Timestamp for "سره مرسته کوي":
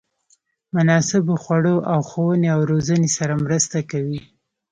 3.17-4.19